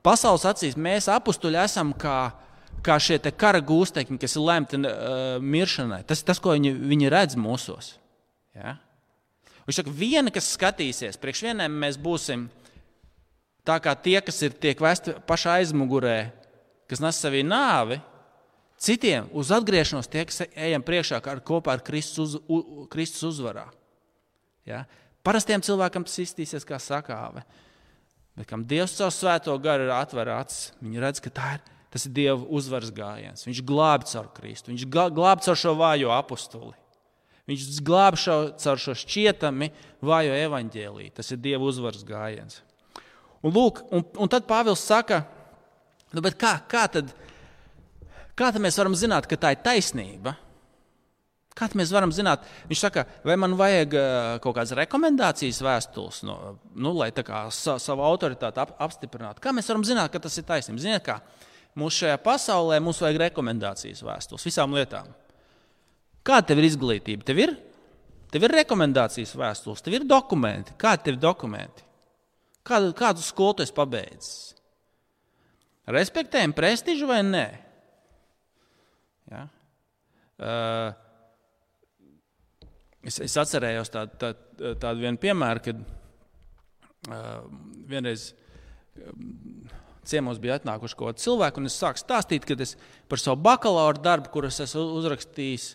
pasaules 0.06 0.46
acīs, 0.48 0.78
mēs 0.78 1.10
apstuļi 1.12 1.62
esam 1.64 1.94
kā, 1.98 2.20
kā 2.86 3.00
šie 3.02 3.20
kara 3.34 3.62
gūstekņi, 3.66 4.20
kas 4.22 4.38
ir 4.38 4.46
lemti 4.46 4.80
uh, 4.82 5.38
miršanai. 5.42 6.04
Tas 6.08 6.22
ir 6.22 6.30
tas, 6.30 6.42
ko 6.42 6.54
viņi, 6.56 6.76
viņi 6.94 7.14
redz 7.14 7.40
mūsos. 7.42 7.96
Ja? 8.56 8.78
Viņš 9.66 9.82
saka, 9.82 9.96
viena, 9.98 10.34
kas 10.34 10.54
skatīsies, 10.54 11.18
priekš 11.22 11.48
vieniem 11.48 11.80
mēs 11.82 11.98
būsim 12.02 12.46
tā 13.66 13.80
kā 13.82 13.96
tie, 13.98 14.20
kas 14.22 14.38
ir 14.46 14.54
tiek 14.62 14.82
vēsti 14.82 15.18
pašā 15.26 15.58
aizmugurē, 15.62 16.20
kas 16.90 17.02
nes 17.02 17.18
sevī 17.18 17.42
nāvi. 17.46 17.98
Citiem 18.82 19.30
uz 19.32 19.52
atgriešanos 19.56 20.10
tie, 20.12 20.26
kas 20.28 20.44
ejam 20.52 20.84
priekšā 20.84 21.22
ar, 21.24 21.42
kopā 21.46 21.78
ar 21.78 21.84
Kristus, 21.86 22.36
uz, 22.36 22.42
u, 22.52 22.86
Kristus 22.92 23.24
uzvarā. 23.30 23.70
Ja? 24.68 24.84
Parastiem 25.26 25.64
cilvēkam 25.64 26.04
tas 26.06 26.18
iztīsies 26.22 26.68
kā 26.68 26.80
sakāve. 26.82 27.46
Bet 28.36 28.50
kam 28.50 28.66
Dievs 28.68 28.98
caur 28.98 29.14
svēto 29.16 29.56
garu 29.64 29.88
ir 29.88 29.94
atver 29.96 30.34
acis, 30.36 30.74
viņi 30.84 31.02
redz, 31.02 31.22
ka 31.24 31.32
ir, 31.56 31.62
tas 31.94 32.04
ir 32.06 32.12
Dieva 32.18 32.42
uzvaras 32.52 32.92
gājiens. 32.92 33.46
Viņš 33.48 33.62
glābj 33.64 34.10
caur 34.12 34.28
Kristu, 34.36 34.74
viņš 34.74 34.88
glābj 34.92 35.48
caur 35.48 35.62
šo 35.62 35.76
vājo 35.80 36.12
apakstuli. 36.12 36.76
Viņš 37.46 37.80
glāb 37.86 38.18
šo, 38.18 38.38
caur 38.60 38.82
šo 38.82 38.96
šķietami 38.98 39.70
vājo 40.04 40.34
evaņģēlīju. 40.48 41.14
Tas 41.16 41.30
ir 41.32 41.40
Dieva 41.44 41.64
uzvaras 41.70 42.04
gājiens. 42.06 42.60
Un, 43.46 43.54
lūk, 43.54 43.84
un, 43.94 44.02
un 44.18 44.32
tad 44.32 44.48
Pāvils 44.50 44.82
saka, 44.82 45.22
nu, 46.12 46.24
kā, 46.34 46.58
kā, 46.66 46.88
tad, 46.90 47.14
kā 48.36 48.52
mēs 48.62 48.80
varam 48.80 48.96
zināt, 48.98 49.30
ka 49.30 49.40
tā 49.40 49.56
ir 49.56 49.64
taisnība? 49.66 50.36
Kā 51.56 51.70
mēs 51.72 51.92
varam 51.96 52.12
zināt? 52.12 52.44
Viņš 52.68 52.80
saka, 52.84 53.06
vai 53.24 53.38
man 53.40 53.54
vajag 53.56 53.94
kaut 54.44 54.58
kādas 54.58 54.76
rekomendācijas 54.76 55.62
vēstules, 55.64 56.20
no, 56.28 56.58
nu, 56.76 56.92
lai 57.00 57.14
sa, 57.56 57.78
savu 57.80 58.04
autoritāti 58.04 58.60
ap, 58.60 58.74
apstiprinātu. 58.84 59.40
Kā 59.40 59.54
mēs 59.56 59.72
varam 59.72 59.86
zināt, 59.88 60.12
ka 60.12 60.20
tas 60.20 60.36
ir 60.36 60.44
taisnība? 60.44 60.84
Ziniet, 60.84 61.06
kā 61.06 61.22
mūsu 61.80 62.04
šajā 62.04 62.18
pasaulē 62.26 62.82
mums 62.84 63.00
vajag 63.00 63.22
rekomendācijas 63.30 64.04
vēstules 64.04 64.44
visām 64.44 64.76
lietām. 64.76 65.08
Kāda 66.28 66.50
tev 66.52 66.60
ir 66.60 66.68
izglītība? 66.68 67.24
Tev 67.24 67.40
ir, 67.40 67.56
tev 68.36 68.44
ir 68.44 68.58
rekomendācijas 68.60 69.32
vēstules, 69.40 69.84
tev 69.86 69.96
ir 69.96 70.10
dokumenti. 70.10 70.76
Kādi 70.82 71.08
tev 71.08 71.16
ir 71.16 71.24
dokumenti? 71.24 71.88
Kādu, 72.68 72.92
kādu 72.98 73.24
skolu 73.24 73.56
tu 73.56 73.64
esi 73.64 73.76
pabeidzis? 73.78 74.56
Respektējam 75.88 76.52
prestižu 76.58 77.08
vai 77.08 77.22
nē? 77.24 77.46
Ja? 79.32 79.46
Uh, 80.36 80.90
es, 83.06 83.22
es 83.24 83.38
atcerējos 83.40 83.94
tādu 83.94 84.20
tā, 84.22 84.34
tā 84.82 84.92
vienu 84.98 85.22
piemēru, 85.22 85.64
kad 85.70 85.82
uh, 87.10 87.48
vienreiz. 87.90 88.34
Uh, 88.96 89.16
ciemos 90.06 90.38
bija 90.38 90.60
atnākuši 90.60 90.98
kaut 91.00 91.16
kādi 91.16 91.24
cilvēki, 91.24 91.58
un 91.58 91.66
es 91.66 91.80
sāku 91.82 91.98
stāstīt 91.98 92.46
es 92.62 92.76
par 93.10 93.18
savu 93.18 93.42
bakalaura 93.42 93.98
darbu, 93.98 94.30
kurus 94.36 94.60
esmu 94.62 94.84
uzrakstījis 95.00 95.72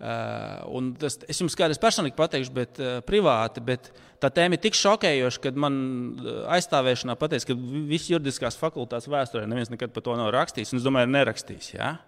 Uh, 0.00 0.94
tas, 0.96 1.18
es 1.28 1.36
jums 1.42 1.52
kādreiz 1.52 1.76
personīgi 1.76 2.16
pateikšu, 2.16 2.52
bet 2.56 2.78
uh, 2.80 3.02
privāti, 3.04 3.60
bet 3.60 3.90
tā 4.16 4.30
tēma 4.32 4.56
ir 4.56 4.62
tik 4.64 4.78
šokējoša, 4.78 5.42
ka 5.44 5.50
man 5.60 5.74
uh, 6.14 6.38
aizstāvēšanā 6.56 7.18
pateica, 7.20 7.50
ka 7.50 7.56
visas 7.90 8.08
juridiskās 8.08 8.56
fakultātes 8.56 9.10
vēsturē 9.12 9.44
neviens 9.44 9.68
nekad 9.68 9.92
par 9.92 10.06
to 10.06 10.14
nav 10.16 10.30
rakstījis, 10.32 10.72
es 10.78 10.86
domāju, 10.86 11.10
nerakstīs. 11.12 11.74
Ja? 11.74 11.98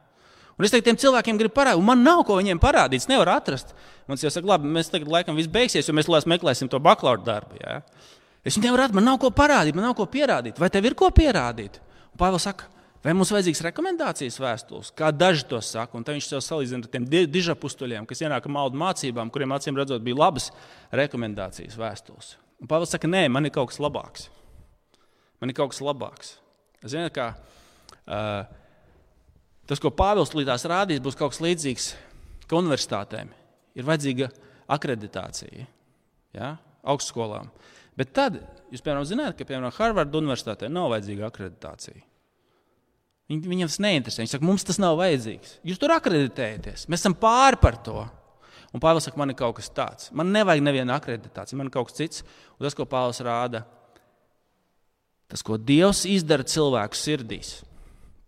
Un 0.58 0.66
es 0.66 0.74
tiem 0.74 0.98
cilvēkiem 1.00 1.38
gribu 1.40 1.54
parādīt, 1.56 1.80
un 1.80 1.88
man 1.88 2.02
nav 2.04 2.24
ko 2.28 2.36
viņiem 2.38 2.60
parādīt, 2.62 3.04
es 3.04 3.08
nevaru 3.10 3.32
atrast. 3.34 3.72
Man 4.08 4.20
jau 4.20 4.30
saka, 4.30 4.46
labi, 4.52 4.68
mēs 4.68 4.92
tagad 4.92 5.08
laikam 5.10 5.38
viss 5.38 5.50
beigsies, 5.50 5.88
jo 5.88 5.94
mēs 5.96 6.10
meklēsim 6.28 6.68
to 6.70 6.80
bakalaura 6.82 7.24
darbu. 7.24 7.56
Ja? 7.62 7.80
Es 8.44 8.58
nevaru 8.60 8.84
atrast, 8.84 8.98
man 8.98 9.08
nav 9.08 9.18
ko 9.22 9.32
parādīt, 9.32 9.78
man 9.78 9.88
nav 9.88 9.96
ko 9.98 10.06
pierādīt. 10.10 10.60
Vai 10.60 10.68
tev 10.70 10.90
ir 10.90 10.98
ko 10.98 11.08
pierādīt? 11.14 11.80
Pāvils 12.20 12.44
saka, 12.44 12.68
Vai 13.02 13.16
mums 13.18 13.32
vajadzīgs 13.34 13.64
rekomendācijas 13.66 14.36
vēstules, 14.38 14.92
kā 14.94 15.08
daži 15.10 15.42
to 15.50 15.58
saka? 15.66 15.98
Un 15.98 16.04
viņš 16.06 16.28
sev 16.28 16.42
salīdzina 16.46 16.86
ar 16.86 16.90
tiem 16.92 17.06
dižapustuļiem, 17.34 18.06
kas 18.06 18.22
ienāk 18.22 18.46
maldu 18.46 18.78
mācībām, 18.78 19.30
kuriem 19.34 19.54
acīm 19.56 19.78
redzot 19.78 20.04
bija 20.06 20.20
labas 20.20 20.52
rekomendācijas 20.94 21.74
vēstules. 21.80 22.36
Un 22.62 22.70
Pāvils 22.70 22.94
saka, 22.94 23.10
nē, 23.10 23.24
man 23.26 23.48
ir 23.48 23.54
kaut 23.54 23.72
kas 23.72 23.82
labāks. 23.82 24.28
Man 25.42 25.50
ir 25.50 25.58
kaut 25.58 25.74
kas 25.74 25.82
labāks. 25.82 26.36
Ziniet, 26.86 27.10
kā, 27.16 27.32
uh, 28.06 28.46
tas, 29.72 29.82
ko 29.82 29.92
Pāvils 29.94 30.34
līdās 30.36 30.66
rādīs, 30.68 31.02
būs 31.02 31.18
kaut 31.18 31.34
kas 31.34 31.42
līdzīgs 31.44 31.88
kā 32.48 32.58
universitātēm. 32.60 33.32
Ir 33.78 33.88
vajadzīga 33.88 34.28
akreditācija 34.72 35.66
ja? 36.36 36.54
augstskolām. 36.82 37.50
Bet 37.96 38.14
tad 38.16 38.38
jūs, 38.72 38.80
piemēram, 38.80 39.04
zināt, 39.08 39.36
ka 39.36 39.46
piemēram 39.48 39.74
Harvarda 39.76 40.20
Universitātē 40.20 40.70
nav 40.72 40.90
vajadzīga 40.94 41.28
akreditācija. 41.28 42.00
Viņ, 43.32 43.44
viņam 43.48 43.70
tas 43.70 43.80
neinteresē. 43.84 44.22
Viņš 44.22 44.34
saka, 44.34 44.48
mums 44.48 44.66
tas 44.68 44.80
nav 44.82 44.96
vajadzīgs. 45.00 45.58
Jūs 45.68 45.80
tur 45.80 45.94
akreditējaties. 45.94 46.88
Mēs 46.92 47.04
esam 47.04 47.14
pāri 47.16 47.60
par 47.60 47.78
to. 47.84 48.02
Un 48.72 48.80
Pāvils 48.80 49.06
saka, 49.08 49.20
man 49.20 49.32
ir 49.32 49.38
kaut 49.38 49.58
kas 49.60 49.68
tāds. 49.72 50.08
Man 50.16 50.32
nevajag 50.34 50.64
nevienu 50.64 50.92
akreditāciju, 50.96 51.60
man 51.60 51.68
ir 51.68 51.74
kaut 51.74 51.90
kas 51.90 52.00
cits. 52.00 52.26
Un 52.56 52.66
tas, 52.66 52.76
ko 52.76 52.88
Pāvils 52.88 53.20
rāda, 53.24 53.62
Tas, 55.32 55.40
ko 55.40 55.56
Dievs 55.56 56.02
izdara 56.04 56.44
cilvēku 56.44 56.98
sirdīs, 56.98 57.62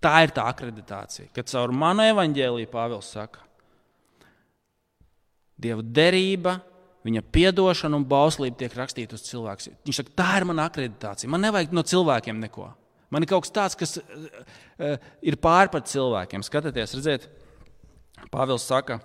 tā 0.05 0.15
ir 0.27 0.35
tā 0.37 0.45
akreditācija. 0.53 1.31
Kad 1.35 1.49
caur 1.51 1.73
manu 1.75 2.05
evaņģēlīju 2.13 2.71
Pāvils 2.73 3.11
saka, 3.17 3.45
Dieva 5.55 5.85
derība, 5.87 6.59
viņa 7.07 7.23
atdošana 7.51 7.99
un 8.01 8.07
bauslība 8.09 8.59
tiek 8.59 8.75
rakstīta 8.75 9.15
uz 9.15 9.23
cilvēku. 9.29 9.75
Viņš 9.87 10.01
saka, 10.01 10.15
tā 10.19 10.31
ir 10.41 10.47
mana 10.49 10.67
akreditācija. 10.69 11.31
Man 11.31 11.45
nevajag 11.47 11.75
no 11.77 11.85
cilvēkiem 11.87 12.41
neko. 12.43 12.73
Man 13.13 13.23
ir 13.23 13.31
kaut 13.31 13.45
kas 13.45 13.55
tāds, 13.55 13.77
kas 13.79 13.99
uh, 14.01 14.97
ir 15.23 15.37
pāri 15.39 15.71
par 15.71 15.85
cilvēkiem. 15.87 16.43
Skatieties, 16.43 16.97
redziet, 16.99 17.29
Pāvils 18.33 18.65
saka, 18.67 18.99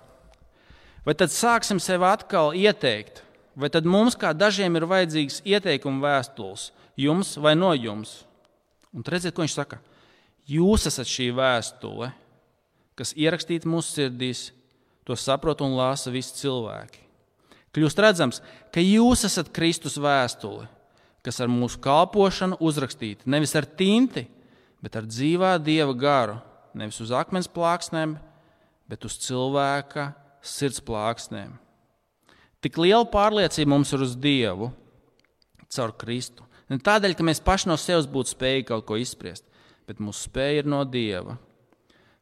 vai 1.04 1.14
tad 1.18 1.30
sāksim 1.34 1.78
sev 1.82 2.02
atkal 2.08 2.54
ieteikt, 2.56 3.22
vai 3.54 3.70
tad 3.70 3.86
mums 3.86 4.16
kā 4.18 4.32
dažiem 4.34 4.78
ir 4.78 4.88
vajadzīgs 4.90 5.42
ieteikumu 5.46 6.02
vēstules, 6.02 6.70
jums 6.98 7.36
vai 7.38 7.54
no 7.58 7.70
jums? 7.76 8.22
Un 8.96 9.06
redziet, 9.06 9.36
ko 9.36 9.44
viņš 9.44 9.54
saka. 9.54 9.78
Jūs 10.50 10.88
esat 10.90 11.06
šī 11.06 11.28
vēstule, 11.36 12.10
kas 12.98 13.14
ierakstīta 13.14 13.70
mūsu 13.70 13.94
sirdīs, 13.94 14.48
to 15.06 15.14
saprot 15.14 15.62
un 15.62 15.76
lasa 15.78 16.10
visi 16.10 16.34
cilvēki. 16.40 17.06
Kļūst 17.70 18.02
redzams, 18.02 18.40
ka 18.74 18.82
jūs 18.82 19.22
esat 19.28 19.52
Kristus 19.54 19.94
vēstule, 20.02 20.66
kas 21.22 21.38
ar 21.42 21.50
mūsu 21.52 21.78
kalpošanu 21.82 22.58
uzrakstīta 22.58 23.30
nevis 23.30 23.54
ar 23.58 23.68
tinti, 23.68 24.24
bet 24.82 24.96
ar 24.98 25.06
dzīvā 25.06 25.54
dieva 25.62 25.94
garu, 25.94 26.40
nevis 26.74 26.98
uz 27.04 27.12
akmens 27.14 27.46
plāksnēm, 27.50 28.16
bet 28.90 29.06
uz 29.06 29.20
cilvēka 29.22 30.10
sirds 30.42 30.82
plāksnēm. 30.82 31.52
Tik 32.60 32.76
liela 32.80 33.06
pārliecība 33.08 33.70
mums 33.70 33.92
ir 33.94 34.02
uz 34.04 34.16
Dievu 34.18 34.72
caur 35.70 35.94
Kristu. 35.96 36.44
Ne 36.70 36.78
tādēļ, 36.82 37.14
ka 37.16 37.24
mēs 37.26 37.40
paši 37.44 37.70
no 37.70 37.76
sevis 37.80 38.08
būtu 38.10 38.34
spējīgi 38.34 38.66
kaut 38.68 38.84
ko 38.88 38.98
izspriest, 39.00 39.46
bet 39.90 39.98
mūsu 39.98 40.28
spēja 40.28 40.62
ir 40.62 40.68
no 40.70 40.84
Dieva, 40.86 41.34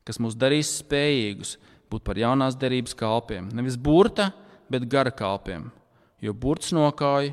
kas 0.09 0.17
mūs 0.23 0.37
darīs 0.41 0.71
spējīgus 0.81 1.59
būt 1.93 2.05
par 2.07 2.17
jaunās 2.21 2.57
derības 2.57 2.97
kalpiem. 2.97 3.51
Nevis 3.53 3.77
burta, 3.77 4.31
bet 4.73 4.87
gara 4.89 5.13
kalpiem. 5.13 5.69
Jo 6.25 6.33
burts 6.33 6.73
nokauj, 6.73 7.31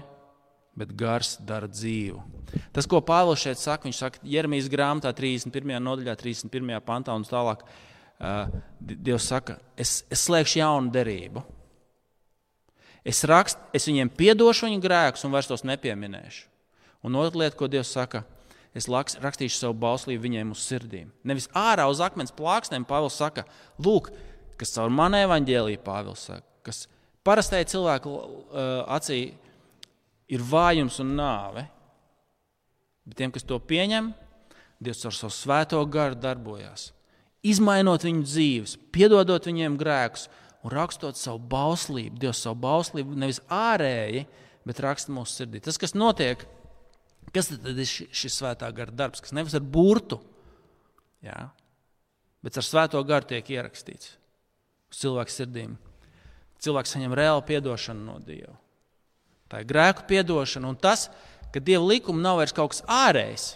bet 0.75 0.92
gars 1.00 1.38
dara 1.48 1.70
dzīvu. 1.72 2.20
Tas, 2.75 2.88
ko 2.88 3.00
Pāvils 3.04 3.42
šeit 3.42 3.60
saka, 3.60 3.88
viņš 3.88 4.00
saka, 4.04 4.22
Jeremijas 4.27 4.68
grāmatā, 4.72 5.12
31. 5.15 5.80
nodaļā, 5.84 6.18
31. 6.20 6.75
pantā 6.86 7.15
un 7.15 7.24
tālāk. 7.27 7.63
Uh, 8.15 8.60
Dievs 8.80 9.27
saka, 9.27 9.58
es, 9.80 10.01
es 10.12 10.27
slēgšu 10.27 10.60
jaunu 10.62 10.92
derību. 10.94 11.44
Es, 13.06 13.24
rakst, 13.27 13.60
es 13.75 13.88
viņiem 13.88 14.12
piedošu 14.18 14.70
viņu 14.70 14.84
grēkus 14.84 15.25
un 15.27 15.34
vairs 15.36 15.50
tos 15.50 15.65
nepieminēšu. 15.68 16.48
Un 17.06 17.20
otra 17.22 17.44
lieta, 17.44 17.58
ko 17.60 17.68
Dievs 17.70 17.92
saka, 17.94 18.24
es 18.75 18.89
laks, 18.91 19.15
rakstīšu 19.24 19.58
savu 19.58 19.77
bauslību 19.79 20.25
viņiem 20.25 20.51
uz 20.55 20.65
sirdīm. 20.67 21.12
Nevis 21.27 21.48
ārā 21.55 21.88
uz 21.91 22.01
akmens 22.03 22.34
plāksnēm, 22.36 22.88
Pāvils 22.88 23.17
saka, 23.17 23.46
lūk, 23.79 24.12
kas 24.60 24.75
caur 24.75 24.91
manu 24.94 25.22
evaņģēlīju, 25.24 25.82
Pāvils 25.86 26.27
saka, 26.29 26.46
kas 26.67 26.86
parastai 27.25 27.63
cilvēku 27.70 28.12
uh, 28.12 28.84
acī 28.98 29.22
ir 30.32 30.44
vājums 30.44 31.00
un 31.03 31.15
nāve. 31.17 31.65
Bet 33.05 33.20
tiem, 33.22 33.34
kas 33.34 33.46
to 33.48 33.60
pieņem, 33.62 34.13
Dievs 34.86 35.05
ar 35.08 35.15
savu 35.15 35.32
svēto 35.32 35.79
garu 35.88 36.17
darbojas. 36.20 36.89
Izmainot 37.48 38.03
viņu 38.03 38.25
dzīves, 38.25 38.74
piedodot 38.91 39.48
viņiem 39.48 39.77
grēkus 39.79 40.25
un 40.65 40.74
rakstot 40.74 41.15
savu 41.15 41.39
bauslību, 41.51 42.20
Dievs 42.20 42.41
savu 42.44 42.60
bauslību 42.65 43.15
nevis 43.22 43.39
ārēji, 43.53 44.25
bet 44.67 44.82
raksta 44.84 45.13
mūsu 45.15 45.39
sirdī. 45.39 45.62
Tas, 45.63 45.79
kas 45.79 45.96
notiek, 45.96 46.44
Kas 47.36 47.51
tad 47.51 47.68
ir 47.75 47.88
šis 47.88 48.38
svētā 48.39 48.70
gara 48.72 48.94
darbs, 48.96 49.20
kas 49.24 49.34
nevis 49.36 49.56
ar 49.58 49.63
burtu, 49.63 50.22
jā, 51.25 51.50
bet 52.46 52.60
ar 52.62 52.63
svēto 52.63 53.01
garu 53.08 53.27
tiek 53.27 53.50
ierakstīts 53.58 54.13
uz 54.94 55.01
cilvēku 55.01 55.34
sirdīm? 55.34 55.74
Cilvēks 56.64 56.96
saņem 56.96 57.16
reālu 57.18 57.44
atdošanu 57.44 58.05
no 58.07 58.16
Dieva. 58.24 58.55
Tā 59.51 59.60
ir 59.62 59.68
grēku 59.70 60.07
atdošana 60.07 60.72
un 60.72 60.79
tas, 60.79 61.10
ka 61.51 61.60
Dieva 61.60 61.83
likuma 61.83 62.24
nav 62.24 62.40
vairs 62.40 62.55
kaut 62.55 62.72
kas 62.72 62.86
ārējs, 62.88 63.50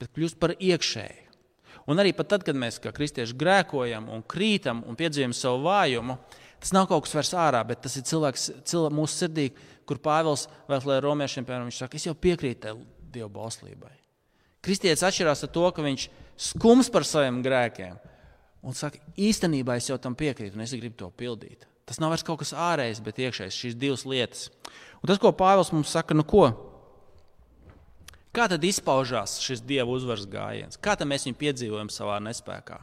bet 0.00 0.14
kļūst 0.14 0.38
par 0.40 0.54
iekšēju. 0.54 1.26
Un 1.90 1.98
arī 1.98 2.12
tad, 2.14 2.44
kad 2.46 2.54
mēs 2.54 2.78
kā 2.78 2.92
kristieši 2.94 3.34
grēkojam 3.34 4.06
un 4.14 4.22
krītam 4.22 4.84
un 4.86 4.98
piedzīvojam 4.98 5.34
savu 5.34 5.64
vājumu, 5.64 6.16
tas 6.62 6.70
nav 6.76 6.86
kaut 6.86 7.06
kas 7.06 7.16
vairs 7.16 7.32
ārā, 7.34 7.64
bet 7.66 7.82
tas 7.82 7.96
ir 7.98 8.04
cilvēks, 8.06 8.46
cilvēks 8.68 8.94
mūsu 8.94 9.24
sirdī, 9.24 9.48
kur 9.90 9.98
Pāvils 10.02 10.46
vēlē 10.70 11.00
romiešiem, 11.02 11.46
piemēram, 11.46 11.66
viņš 11.66 11.82
saka, 11.82 11.98
es 11.98 12.06
jau 12.06 12.14
piekrītu 12.14 12.76
Dieva 13.10 13.26
bauslībai. 13.34 13.96
Kristietis 14.62 15.02
atšķirās 15.02 15.42
ar 15.46 15.50
to, 15.50 15.64
ka 15.74 15.82
viņš 15.82 16.06
skums 16.50 16.90
par 16.92 17.06
saviem 17.08 17.40
grēkiem 17.42 17.96
un 18.62 18.76
saka, 18.76 19.00
īstenībā 19.18 19.78
es 19.80 19.88
jau 19.90 19.96
tam 19.98 20.14
piekrītu 20.14 20.54
un 20.54 20.62
es 20.62 20.74
gribu 20.76 20.98
to 21.00 21.08
pildīt. 21.16 21.66
Tas 21.88 21.98
nav 21.98 22.12
vairs 22.12 22.22
kaut 22.22 22.38
kas 22.44 22.52
ārējs, 22.54 23.00
bet 23.02 23.18
iekšējs, 23.18 23.56
šīs 23.56 23.78
divas 23.80 24.04
lietas. 24.06 24.46
Un 25.00 25.10
tas, 25.10 25.18
ko 25.18 25.32
Pāvils 25.34 25.72
mums 25.74 25.90
saka, 25.90 26.14
nu 26.14 26.22
ko? 26.28 26.46
Kā 28.30 28.46
tad 28.46 28.62
izpaužās 28.62 29.40
šis 29.42 29.64
dieva 29.66 29.90
uzvaras 29.90 30.28
gājiens? 30.30 30.78
Kā 30.78 30.94
mēs 31.02 31.26
viņu 31.26 31.40
piedzīvojam 31.40 31.90
savā 31.90 32.20
nespējā? 32.22 32.78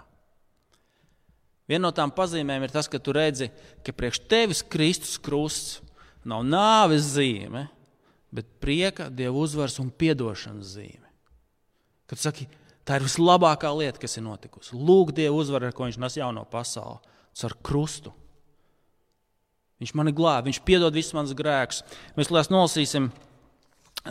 Viena 1.71 1.85
no 1.85 1.91
tām 1.95 2.11
pazīmēm 2.15 2.65
ir 2.65 2.73
tas, 2.73 2.87
ka 2.91 2.99
tu 2.99 3.15
redzi, 3.15 3.47
ka 3.83 3.95
priekš 3.95 4.21
tevis 4.31 4.63
Kristus 4.63 5.15
krusts 5.19 5.79
nav 6.27 6.45
nāves 6.45 7.07
zīme, 7.15 7.67
bet 8.35 8.47
prieka, 8.61 9.07
dieva 9.09 9.37
uzvaras 9.39 9.79
un 9.81 9.91
atdošanas 9.91 10.75
zīme. 10.75 11.07
Kad 12.07 12.21
saki, 12.21 12.47
tā 12.87 12.99
ir 12.99 13.07
vislabākā 13.07 13.71
lieta, 13.75 13.99
kas 13.99 14.17
ir 14.19 14.23
notikusi. 14.27 14.75
Lūk, 14.75 15.11
Dieva 15.15 15.35
uzvaru, 15.35 15.67
ar 15.67 15.75
ko 15.75 15.87
viņš 15.87 15.99
nes 15.99 16.17
jauno 16.19 16.45
pasauli, 16.47 17.01
ar 17.43 17.55
krustu. 17.63 18.13
Viņš 19.77 19.93
mani 19.93 20.13
glābi, 20.15 20.49
viņš 20.49 20.61
piedod 20.65 20.95
visus 20.95 21.13
manus 21.13 21.35
grēkus. 21.37 21.83
Mēs 22.17 22.31
lēs 22.33 22.49
nolasīsim 22.49 23.11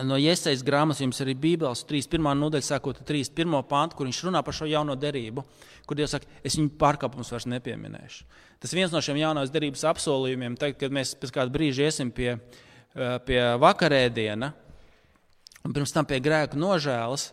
no 0.05 0.17
iesaistas 0.19 0.65
grāmatas, 0.65 1.01
jums 1.01 1.19
arī 1.23 1.33
Bībeles 1.37 1.83
3.1. 1.87 2.19
nodaļa, 2.39 2.65
sākot 2.65 2.99
ar 3.01 3.07
3.1. 3.07 3.55
pantu, 3.69 3.97
kur 3.97 4.07
viņš 4.09 4.19
runā 4.27 4.41
par 4.45 4.55
šo 4.57 4.67
jauno 4.69 4.95
derību, 4.99 5.43
kur 5.87 5.97
Dievs 5.97 6.15
saka, 6.15 6.29
es 6.45 6.57
viņu 6.59 6.75
pārkāpumus 6.81 7.31
vairs 7.33 7.47
nepieminēšu. 7.49 8.27
Tas 8.63 8.73
viens 8.73 8.93
no 8.93 9.01
šiem 9.03 9.19
jaunās 9.21 9.53
derības 9.53 9.85
apsolījumiem, 9.91 10.57
tad, 10.59 10.77
kad 10.81 10.93
mēs 10.93 11.15
pēc 11.17 11.33
kāda 11.35 11.53
brīža 11.53 11.87
iesim 11.87 12.11
pie, 12.11 12.35
eh, 12.37 13.17
pie 13.25 13.39
vakarēdiena, 13.61 14.51
un 15.63 15.75
pirms 15.75 15.93
tam 15.93 16.05
pie 16.05 16.19
grēku 16.19 16.59
nožēlas, 16.59 17.31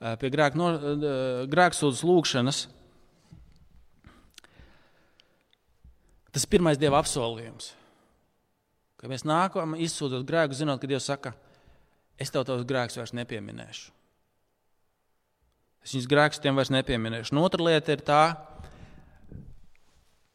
eh, 0.00 0.16
pie 0.16 0.30
grēku 0.30 0.56
no, 0.56 0.70
eh, 0.74 1.46
grēksūdzes 1.50 2.06
lūgšanas. 2.06 2.66
Tas 6.30 6.44
ir 6.46 6.50
pirmais 6.50 6.78
dieva 6.78 7.02
apsolījums. 7.02 7.72
Kad 9.00 9.10
mēs 9.10 9.24
nākam, 9.24 9.74
izsūdzot 9.80 10.26
grēku, 10.28 10.54
zinot, 10.54 10.80
ka 10.80 10.86
Dievs 10.86 11.08
saka, 11.08 11.32
es 12.20 12.32
tev 12.32 12.44
tos 12.48 12.66
grēkus 12.68 13.00
vairs 13.00 13.14
nepieminēšu. 13.16 13.90
Es 15.80 15.94
viņus 15.96 16.10
grēkus 16.10 16.42
tiem 16.44 16.58
vairs 16.58 16.72
nepieminēšu. 16.74 17.32
Un 17.32 17.40
otra 17.40 17.64
lieta 17.64 17.94
ir 17.96 18.04
tā, 18.04 18.24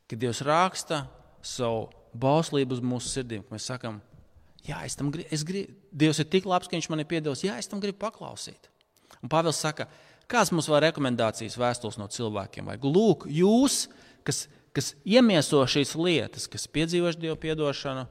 ka 0.10 0.18
Dievs 0.18 0.42
raksta 0.46 1.04
savu 1.46 1.86
bauslību 2.18 2.78
uz 2.78 2.82
mūsu 2.82 3.12
sirdīm. 3.12 3.46
Mēs 3.52 3.68
sakām, 3.70 4.00
jā, 4.66 4.82
es 4.88 4.98
tam 4.98 5.12
gribu, 5.14 5.30
es 5.34 5.46
gribu, 5.46 5.76
Dievs 5.94 6.22
ir 6.24 6.30
tik 6.32 6.50
labs, 6.50 6.70
ka 6.70 6.78
Viņš 6.78 6.90
man 6.92 7.04
ir 7.04 7.10
piedevis, 7.10 7.46
jā, 7.46 7.60
es 7.62 7.70
tam 7.70 7.84
gribu 7.84 8.02
paklausīt. 8.02 8.72
Un 9.22 9.32
Pāvils 9.32 9.62
saka, 9.62 9.88
kādas 10.32 10.52
mums 10.54 10.70
vēl 10.70 10.88
rekomendācijas 10.88 11.58
vēstules 11.62 12.00
no 12.02 12.10
cilvēkiem 12.12 12.70
vajag? 12.70 12.90
Lūk, 12.90 13.28
jūs, 13.30 13.86
kas, 14.26 14.46
kas 14.76 14.94
iemieso 15.06 15.62
šīs 15.70 15.94
lietas, 16.00 16.50
kas 16.50 16.70
piedzīvojuši 16.74 17.22
Dieva 17.22 17.38
piedošanu 17.38 18.08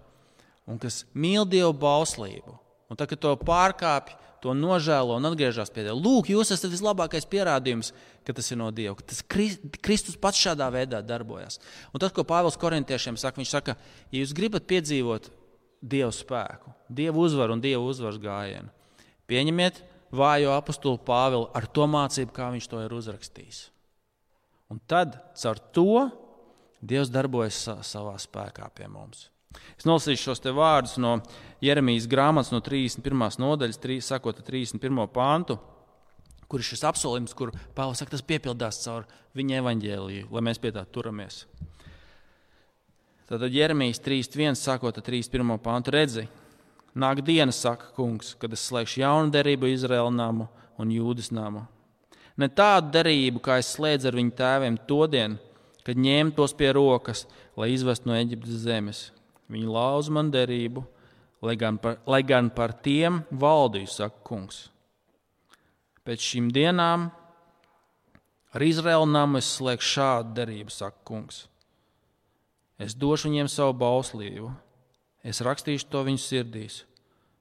un 0.70 0.78
kas 0.82 1.02
mīl 1.12 1.46
Dieva 1.50 1.74
bauslību, 1.76 2.60
un 2.94 3.00
tad, 3.00 3.10
kad 3.10 3.18
to 3.18 3.34
pārkāpj, 3.42 4.14
to 4.44 4.52
nožēlo 4.54 5.16
un 5.16 5.26
atgriežas 5.26 5.72
pie 5.72 5.86
Dieva. 5.86 5.96
Lūk, 5.96 6.28
jūs 6.28 6.52
esat 6.52 6.70
vislabākais 6.70 7.24
pierādījums, 7.32 7.90
ka 8.28 8.34
tas 8.36 8.50
ir 8.52 8.60
no 8.60 8.68
Dieva. 8.76 8.94
Tas 9.00 9.22
Kristus 9.24 10.18
pats 10.20 10.38
šādā 10.38 10.68
veidā 10.70 11.00
darbojas. 11.02 11.58
Un 11.90 12.02
tas, 12.02 12.12
ko 12.14 12.26
Pāvils 12.28 12.60
korintiešiem 12.60 13.18
saka, 13.18 13.40
viņš 13.40 13.54
saka, 13.56 13.76
ja 14.12 14.20
jūs 14.20 14.36
gribat 14.36 14.68
piedzīvot 14.70 15.30
Dieva 15.80 16.12
spēku, 16.14 16.76
Dieva 16.92 17.24
uzvaru 17.24 17.56
un 17.56 17.64
Dieva 17.64 17.82
uzvaras 17.82 18.20
gājienu, 18.20 18.70
pieņemiet 19.32 19.82
vājo 20.14 20.54
apakstulu 20.54 21.00
Pāvilu 21.02 21.48
ar 21.56 21.66
to 21.66 21.88
mācību, 21.90 22.36
kā 22.36 22.52
viņš 22.54 22.70
to 22.70 22.84
ir 22.84 22.94
uzrakstījis. 23.00 23.64
Un 24.70 24.80
tad 24.86 25.18
caur 25.40 25.60
to 25.74 26.06
Dievs 26.84 27.08
darbojas 27.12 27.64
savā 27.88 28.18
spēkā 28.20 28.68
pie 28.76 28.92
mums. 28.92 29.30
Es 29.78 29.86
nolasīšu 29.88 30.30
šos 30.30 30.44
vārdus 30.54 30.96
no 31.02 31.18
Jeremijas 31.64 32.08
grāmatas, 32.10 32.52
no 32.54 32.60
31. 32.64 33.38
nodaļas, 33.42 33.80
3, 33.82 34.00
sakot, 34.04 34.42
31. 34.46 35.06
pāntu, 35.14 35.58
kur 36.48 36.60
ir 36.60 36.68
šis 36.68 36.84
apsolījums, 36.86 37.34
kur 37.34 37.54
Pāvils 37.74 38.02
saka, 38.02 38.14
tas 38.14 38.24
piepildās 38.26 38.82
caur 38.84 39.08
viņa 39.34 39.60
evaņģēliju, 39.62 40.30
lai 40.30 40.44
mēs 40.44 40.60
pie 40.62 40.74
tā 40.74 40.84
turamies. 40.86 41.44
Tātad 43.24 43.54
Jeremijas 43.54 44.02
3.1. 44.04 44.58
sākot 44.60 45.00
ar 45.00 45.06
31. 45.06 45.56
pāntu 45.64 45.94
redzi, 45.94 46.26
Nāk 46.94 47.24
diena, 47.26 47.50
saka 47.50 47.88
kungs, 47.96 48.36
kad 48.38 48.52
es 48.54 48.62
slēgšu 48.68 49.00
jaunu 49.00 49.32
derību 49.34 49.66
Izraēla 49.66 50.12
namu 50.14 50.46
un 50.78 50.92
Jūdas 50.94 51.32
namu. 51.34 51.64
Ne 52.38 52.46
tādu 52.46 52.92
derību, 52.94 53.42
kā 53.42 53.56
es 53.58 53.72
slēdzu 53.74 54.10
ar 54.10 54.18
viņu 54.18 54.34
tēviem 54.38 54.76
to 54.86 55.00
dienu, 55.10 55.40
kad 55.82 55.98
ņēmu 55.98 56.36
tos 56.38 56.54
pie 56.54 56.70
rokas, 56.74 57.24
lai 57.58 57.72
izvestu 57.74 58.10
no 58.10 58.14
Eģiptes 58.14 58.62
zemes. 58.62 59.02
Viņi 59.52 59.68
lauza 59.68 60.12
man 60.14 60.30
derību, 60.32 60.84
lai 61.44 61.56
gan 61.60 61.78
par, 61.78 61.98
lai 62.08 62.22
gan 62.24 62.48
par 62.54 62.72
tiem 62.84 63.22
valdīju, 63.30 63.90
saka 63.90 64.22
kungs. 64.24 64.68
Pēc 66.04 66.24
šīm 66.24 66.50
dienām 66.52 67.08
ar 68.54 68.64
Izraēlu 68.64 69.08
namu 69.10 69.40
es 69.40 69.50
slēgšu 69.56 69.90
šādu 69.98 70.34
derību, 70.38 70.72
saka 70.72 71.00
kungs. 71.08 71.44
Es 72.80 72.96
došu 72.96 73.28
viņiem 73.28 73.48
savu 73.52 73.76
bauslību, 73.78 74.50
es 75.22 75.42
rakstīšu 75.44 75.88
to 75.92 76.02
viņu 76.08 76.20
sirdīs, 76.20 76.82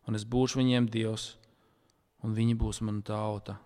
un 0.07 0.19
es 0.19 0.27
būšu 0.27 0.59
viņiem 0.61 0.89
dievs, 0.93 1.33
un 2.23 2.35
viņi 2.35 2.57
būs 2.59 2.83
mana 2.85 3.01
tauta. 3.07 3.57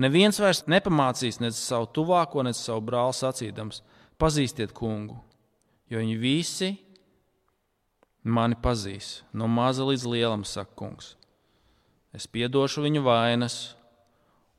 Neviens 0.00 0.38
vairs 0.40 0.64
nepamācīs 0.70 1.40
ne 1.40 1.50
savu 1.54 1.88
tuvāko, 1.94 2.44
ne 2.44 2.54
savu 2.56 2.84
brāli 2.88 3.16
sacīdams: 3.16 3.82
Pazīstiet 4.20 4.72
kungu, 4.76 5.18
jo 5.90 6.00
viņi 6.00 6.16
visi 6.20 6.70
mani 8.22 8.56
pazīs, 8.62 9.20
no 9.32 9.48
maza 9.50 9.86
līdz 9.86 10.06
lielam, 10.06 10.44
saka 10.46 10.72
kungs. 10.78 11.14
Es 12.14 12.26
piedošu 12.26 12.82
viņu 12.84 13.04
vainas, 13.06 13.76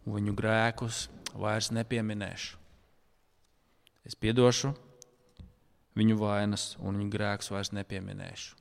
un 0.05 0.17
viņu 0.19 0.35
grēkus 0.37 1.05
vairs 1.35 1.71
nepieminēšu. 1.75 2.57
Es 4.07 4.15
piedošu 4.17 4.73
viņu 5.99 6.17
vainas, 6.19 6.73
un 6.81 6.97
viņu 6.97 7.13
grēkus 7.13 7.51
vairs 7.53 7.73
nepieminēšu. 7.75 8.60